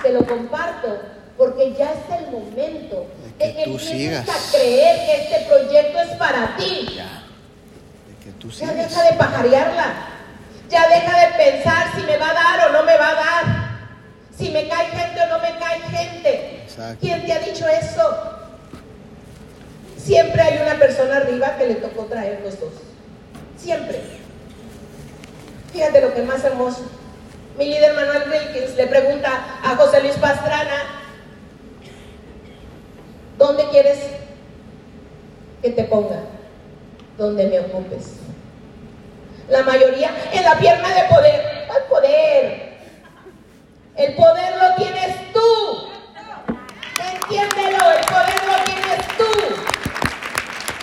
[0.01, 0.99] Te lo comparto,
[1.37, 3.05] porque ya es el momento
[3.37, 4.27] De que tú sigas.
[4.29, 6.93] a creer que este proyecto es para ti.
[6.95, 7.23] Ya.
[8.07, 8.89] De que tú Ya sigues.
[8.89, 9.93] deja de pajarearla.
[10.69, 13.45] Ya deja de pensar si me va a dar o no me va a dar.
[14.37, 16.61] Si me cae gente o no me cae gente.
[16.63, 16.97] Exacto.
[17.01, 18.37] ¿Quién te ha dicho eso?
[19.97, 22.73] Siempre hay una persona arriba que le tocó traer los dos.
[23.57, 24.01] Siempre.
[25.73, 26.89] Fíjate lo que es más hermoso.
[27.57, 29.29] Mi líder Manuel Wilkins le pregunta
[29.63, 31.01] a José Luis Pastrana,
[33.37, 33.97] ¿dónde quieres
[35.61, 36.19] que te ponga?
[37.17, 38.13] Donde me ocupes.
[39.49, 41.65] La mayoría en la pierna de poder.
[41.67, 42.77] ¿Cuál poder?
[43.95, 45.89] El poder lo tienes tú.
[46.99, 49.31] Entiéndelo, el poder lo tienes tú.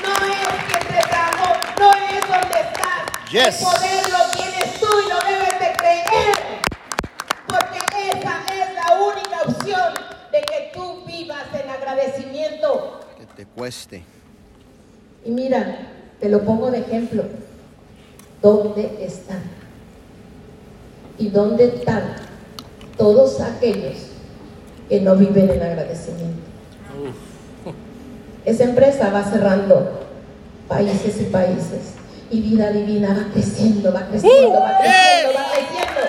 [0.02, 3.30] No es quien te trajo, no es donde estás.
[3.30, 3.60] Yes.
[3.60, 6.36] El poder lo tienes tú y lo debes de creer.
[7.46, 7.78] Porque
[8.18, 9.94] esa es la única opción
[10.32, 13.00] de que tú vivas en agradecimiento.
[13.18, 14.02] Que te cueste.
[15.22, 15.80] Y mira,
[16.18, 17.24] te lo pongo de ejemplo.
[18.44, 19.42] ¿Dónde están?
[21.16, 22.02] ¿Y dónde están
[22.98, 23.94] todos aquellos
[24.86, 26.42] que no viven en agradecimiento?
[28.44, 30.02] Esa empresa va cerrando
[30.68, 31.94] países y países.
[32.30, 36.00] Y vida divina va creciendo, va creciendo, va creciendo, va creciendo.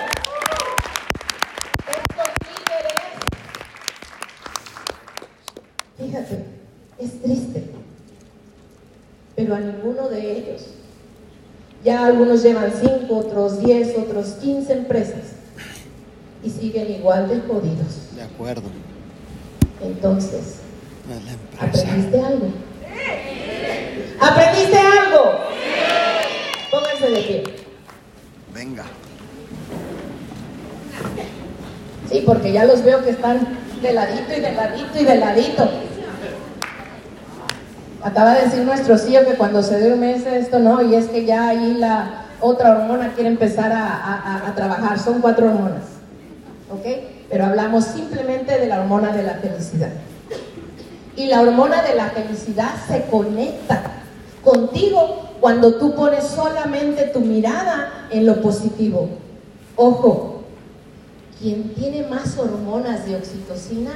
[1.88, 3.02] Estos líderes,
[5.96, 6.44] fíjate,
[6.98, 7.64] es triste
[9.34, 10.66] pero a ninguno de ellos.
[11.86, 15.22] Ya algunos llevan 5, otros 10, otros 15 empresas
[16.42, 18.12] y siguen igual de jodidos.
[18.16, 18.64] De acuerdo.
[19.80, 20.56] Entonces.
[21.56, 22.48] ¿aprendiste algo?
[24.20, 25.38] ¿Aprendiste algo?
[26.72, 27.44] Pónganse de pie.
[28.52, 28.84] Venga.
[32.10, 33.46] Sí, porque ya los veo que están
[33.80, 35.70] de ladito y de ladito y de ladito.
[38.02, 41.06] Acaba de decir nuestro CEO que cuando se dé un mes esto no, y es
[41.06, 44.98] que ya ahí la otra hormona quiere empezar a- a trabajar.
[44.98, 45.82] Son cuatro hormonas,
[46.70, 46.84] ¿ok?
[47.30, 49.88] Pero hablamos simplemente de la hormona de la felicidad.
[51.16, 53.80] Y la hormona de la felicidad se conecta
[54.44, 59.08] contigo cuando tú pones solamente tu mirada en lo positivo.
[59.76, 60.42] Ojo,
[61.40, 63.92] quien tiene más hormonas de oxitocina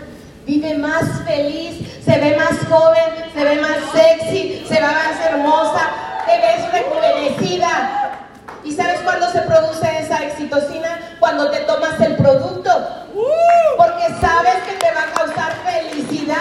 [0.47, 5.91] vive más feliz, se ve más joven, se ve más sexy, se ve más hermosa,
[6.27, 8.19] te ves rejuvenecida.
[8.65, 11.17] ¿Y sabes cuándo se produce esa oxitocina?
[11.19, 12.71] Cuando te tomas el producto.
[13.77, 16.37] Porque sabes que te va a causar felicidad.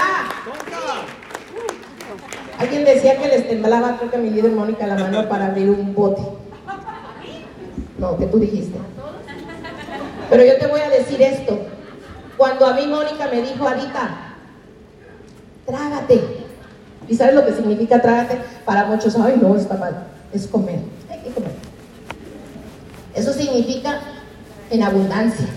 [2.57, 5.69] Alguien decía que les temblaba, creo que a mi líder Mónica, la mano para abrir
[5.69, 6.21] un bote.
[7.97, 8.77] No, que tú dijiste.
[10.29, 11.59] Pero yo te voy a decir esto.
[12.39, 14.11] Cuando a mí Mónica me dijo, Arita,
[15.65, 16.45] trágate.
[17.05, 18.39] ¿Y sabes lo que significa trágate?
[18.63, 20.05] Para muchos, ay, no, está mal.
[20.31, 20.79] Es comer.
[21.09, 21.51] Hay que comer.
[23.13, 23.99] Eso significa
[24.69, 25.47] en abundancia.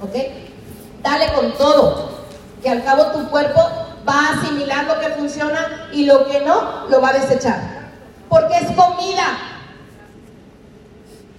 [0.00, 0.14] ¿Ok?
[1.02, 2.08] Dale con todo.
[2.62, 3.60] Que al cabo tu cuerpo
[4.08, 7.60] va a asimilar lo que funciona y lo que no, lo va a desechar.
[8.28, 9.38] Porque es comida.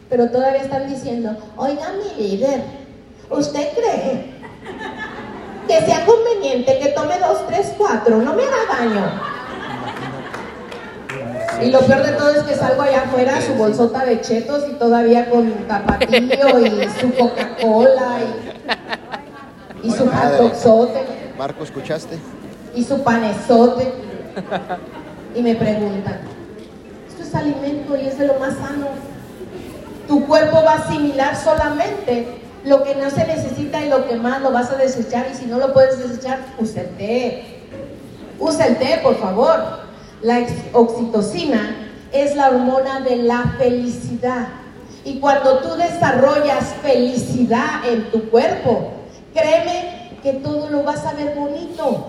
[0.10, 2.64] Pero todavía están diciendo, oiga mi líder,
[3.30, 4.39] ¿usted cree
[5.68, 8.18] que sea conveniente que tome dos, tres, cuatro?
[8.18, 9.40] No me haga daño.
[11.62, 14.74] Y lo peor de todo es que salgo allá afuera, su bolsota de chetos y
[14.74, 18.20] todavía con tapatillo y su Coca-Cola
[19.84, 20.90] y, y su hot
[21.38, 22.18] Marco, ¿escuchaste?
[22.76, 23.92] y su panezote.
[25.36, 26.20] Y me preguntan,
[27.08, 28.88] esto es alimento y es de lo más sano.
[30.08, 34.42] Tu cuerpo va a asimilar solamente lo que no se necesita y lo que más
[34.42, 35.28] lo vas a desechar.
[35.32, 37.44] Y si no lo puedes desechar, usa el té.
[38.40, 39.60] Usa el té, por favor.
[40.22, 41.76] La oxitocina
[42.12, 44.48] es la hormona de la felicidad.
[45.06, 48.92] Y cuando tú desarrollas felicidad en tu cuerpo,
[49.34, 52.08] créeme que todo lo vas a ver bonito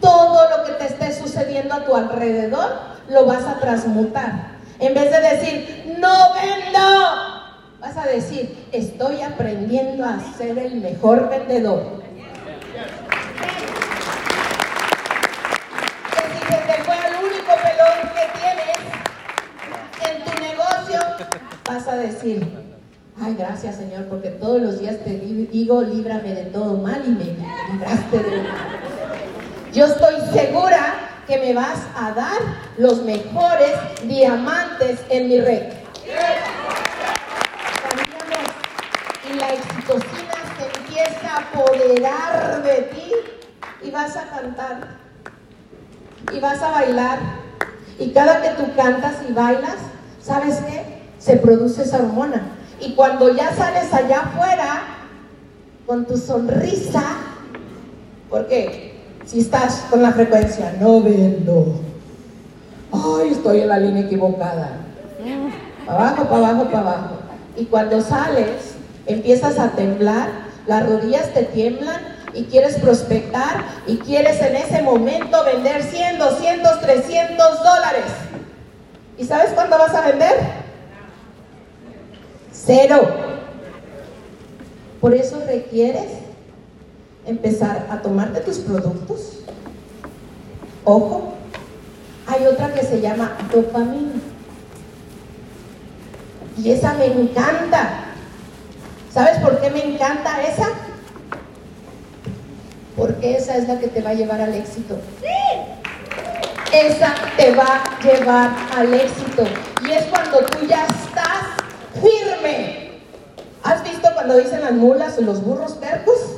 [0.00, 2.76] todo lo que te esté sucediendo a tu alrededor
[3.08, 4.58] lo vas a transmutar.
[4.78, 7.37] En vez de decir, no vendo,
[7.80, 12.02] vas a decir, estoy aprendiendo a ser el mejor vendedor.
[16.10, 18.78] Que si te fue el único pelón que tienes
[20.10, 21.00] en tu negocio,
[21.68, 22.46] vas a decir,
[23.22, 27.10] ay, gracias Señor, porque todos los días te di- digo, líbrame de todo mal y
[27.10, 27.24] me
[27.72, 28.80] libraste del mal.
[29.72, 30.94] Yo estoy segura
[31.26, 32.38] que me vas a dar
[32.78, 33.72] los mejores
[34.04, 35.62] diamantes en mi red.
[41.38, 43.12] Apoderar de ti
[43.82, 44.98] y vas a cantar
[46.32, 47.18] y vas a bailar.
[47.98, 49.76] Y cada que tú cantas y bailas,
[50.22, 51.02] ¿sabes qué?
[51.18, 52.42] Se produce esa hormona.
[52.80, 54.82] Y cuando ya sales allá afuera,
[55.86, 57.02] con tu sonrisa,
[58.28, 61.80] porque si estás con la frecuencia, no vendo.
[62.92, 64.68] Ay, estoy en la línea equivocada.
[65.86, 67.16] Para abajo, para abajo, para abajo.
[67.56, 68.74] Y cuando sales,
[69.06, 70.28] empiezas a temblar,
[70.68, 71.98] las rodillas te tiemblan
[72.34, 78.04] y quieres prospectar y quieres en ese momento vender 100, 200, 300 dólares.
[79.16, 80.34] ¿Y sabes cuándo vas a vender?
[82.52, 83.00] Cero.
[85.00, 86.12] Por eso requieres
[87.26, 89.40] empezar a tomarte tus productos.
[90.84, 91.32] Ojo,
[92.26, 94.20] hay otra que se llama dopamina.
[96.58, 98.07] Y esa me encanta.
[99.18, 100.68] ¿Sabes por qué me encanta esa?
[102.96, 104.96] Porque esa es la que te va a llevar al éxito.
[106.72, 109.42] Esa te va a llevar al éxito.
[109.88, 111.56] Y es cuando tú ya estás
[112.00, 112.92] firme.
[113.64, 116.36] ¿Has visto cuando dicen las mulas o los burros tercos?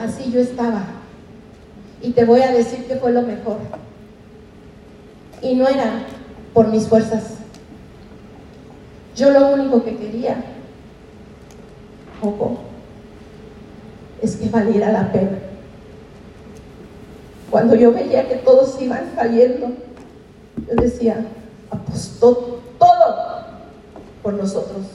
[0.00, 0.82] Así yo estaba.
[2.02, 3.58] Y te voy a decir que fue lo mejor.
[5.40, 6.02] Y no era
[6.52, 7.37] por mis fuerzas.
[9.18, 10.36] Yo lo único que quería,
[12.22, 12.58] ojo,
[14.22, 15.38] es que valiera la pena.
[17.50, 19.72] Cuando yo veía que todos iban cayendo,
[20.68, 21.26] yo decía,
[21.68, 23.16] apostó todo
[24.22, 24.86] por nosotros.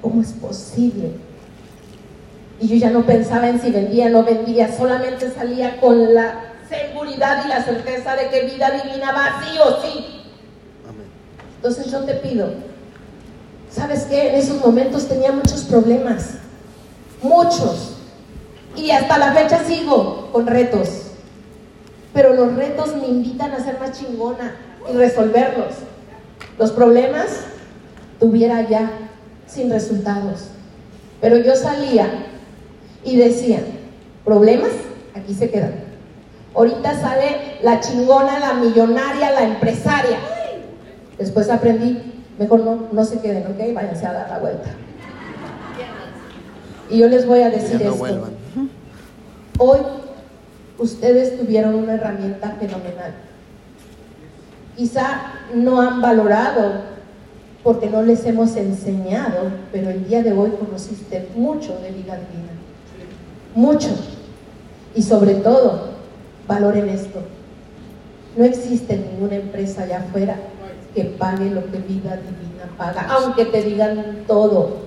[0.00, 1.10] ¿Cómo es posible?
[2.58, 6.54] Y yo ya no pensaba en si vendía o no vendía, solamente salía con la
[6.66, 10.06] seguridad y la certeza de que vida divina va sí o sí.
[11.56, 12.48] Entonces yo te pido,
[13.76, 14.30] ¿sabes qué?
[14.30, 16.30] En esos momentos tenía muchos problemas,
[17.22, 17.96] muchos.
[18.74, 20.88] Y hasta la fecha sigo con retos.
[22.14, 24.56] Pero los retos me invitan a ser más chingona
[24.90, 25.74] y resolverlos.
[26.58, 27.26] Los problemas
[28.18, 28.90] tuviera ya
[29.46, 30.48] sin resultados.
[31.20, 32.08] Pero yo salía
[33.04, 33.60] y decía,
[34.24, 34.70] problemas,
[35.14, 35.74] aquí se quedan.
[36.54, 40.18] Ahorita sale la chingona, la millonaria, la empresaria.
[41.18, 43.74] Después aprendí, mejor no, no se queden, ¿ok?
[43.74, 44.68] Váyanse a dar la vuelta.
[46.88, 47.96] Y yo les voy a decir no esto.
[47.96, 48.30] vuelvan.
[49.58, 49.78] Hoy
[50.78, 53.14] ustedes tuvieron una herramienta fenomenal.
[54.76, 56.82] Quizá no han valorado
[57.64, 62.52] porque no les hemos enseñado, pero el día de hoy conociste mucho de vida divina.
[63.54, 63.88] Mucho.
[64.94, 65.96] Y sobre todo,
[66.46, 67.20] Valoren esto.
[68.36, 70.36] No existe ninguna empresa allá afuera
[70.96, 74.86] que pague lo que vida divina paga, aunque te digan todo.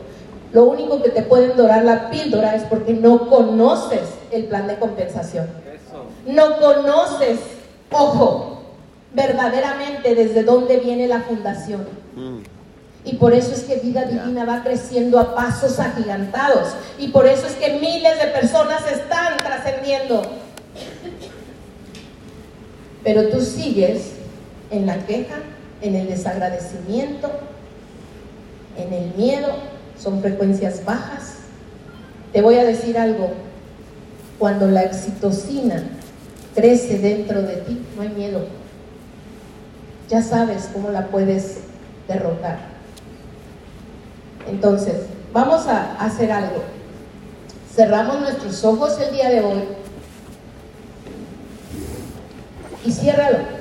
[0.51, 4.01] Lo único que te pueden dorar la píldora es porque no conoces
[4.32, 5.45] el plan de compensación.
[6.26, 7.39] No conoces,
[7.91, 8.64] ojo,
[9.14, 11.86] verdaderamente desde dónde viene la fundación.
[13.05, 16.70] Y por eso es que vida divina va creciendo a pasos agigantados.
[16.97, 20.24] Y por eso es que miles de personas están trascendiendo.
[23.03, 24.14] Pero tú sigues
[24.72, 25.36] en la queja,
[25.82, 27.30] en el desagradecimiento,
[28.77, 29.47] en el miedo.
[29.97, 31.36] Son frecuencias bajas.
[32.34, 33.32] Te voy a decir algo.
[34.38, 35.84] Cuando la oxitocina
[36.55, 38.47] crece dentro de ti, no hay miedo.
[40.09, 41.59] Ya sabes cómo la puedes
[42.07, 42.59] derrotar.
[44.47, 45.01] Entonces,
[45.34, 46.63] vamos a hacer algo.
[47.75, 49.63] Cerramos nuestros ojos el día de hoy
[52.86, 53.59] y ciérralo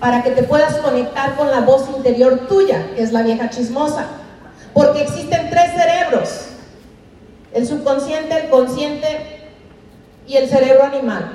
[0.00, 4.06] para que te puedas conectar con la voz interior tuya, que es la vieja chismosa.
[4.72, 6.46] Porque existen tres cerebros,
[7.52, 9.50] el subconsciente, el consciente
[10.26, 11.32] y el cerebro animal,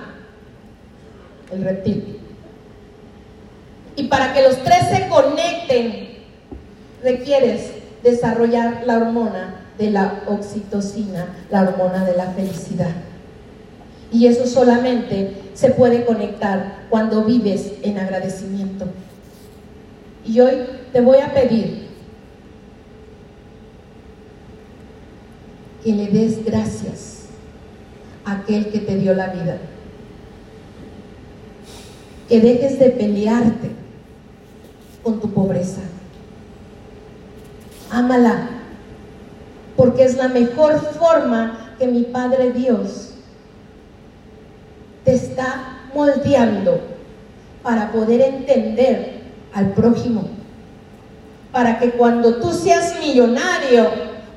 [1.51, 2.19] el reptil.
[3.95, 6.17] Y para que los tres se conecten,
[7.03, 7.71] requieres
[8.03, 12.91] desarrollar la hormona de la oxitocina, la hormona de la felicidad.
[14.11, 18.85] Y eso solamente se puede conectar cuando vives en agradecimiento.
[20.25, 20.53] Y hoy
[20.91, 21.85] te voy a pedir
[25.83, 27.25] que le des gracias
[28.25, 29.57] a aquel que te dio la vida.
[32.27, 33.69] Que dejes de pelearte
[35.03, 35.81] con tu pobreza.
[37.91, 38.49] Ámala,
[39.77, 43.14] porque es la mejor forma que mi Padre Dios
[45.05, 46.81] te está moldeando
[47.63, 49.21] para poder entender
[49.53, 50.27] al prójimo.
[51.51, 53.87] Para que cuando tú seas millonario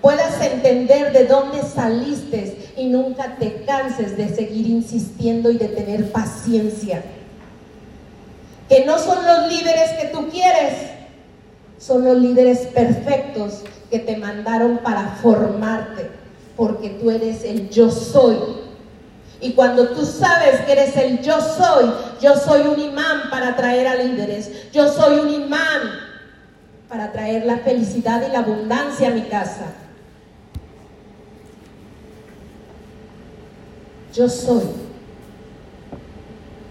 [0.00, 6.12] puedas entender de dónde saliste y nunca te canses de seguir insistiendo y de tener
[6.12, 7.02] paciencia.
[8.68, 10.74] Que no son los líderes que tú quieres,
[11.78, 16.10] son los líderes perfectos que te mandaron para formarte,
[16.56, 18.36] porque tú eres el yo soy
[19.40, 23.86] y cuando tú sabes que eres el yo soy, yo soy un imán para traer
[23.86, 24.70] a líderes.
[24.72, 25.82] Yo soy un imán
[26.88, 29.66] para traer la felicidad y la abundancia a mi casa.
[34.12, 34.62] Yo soy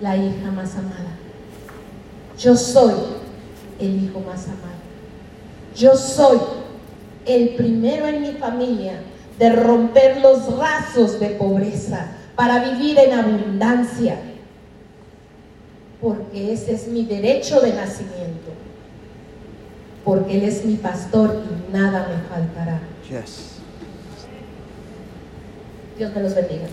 [0.02, 1.16] la hija más amada.
[2.38, 2.94] Yo soy
[3.80, 4.68] el hijo más amado.
[5.74, 6.40] Yo soy
[7.26, 9.00] el primero en mi familia
[9.40, 14.16] de romper los rasos de pobreza para vivir en abundancia,
[16.00, 18.52] porque ese es mi derecho de nacimiento,
[20.06, 22.80] porque Él es mi pastor y nada me faltará.
[23.10, 23.56] Yes.
[25.98, 26.68] Dios me los bendiga.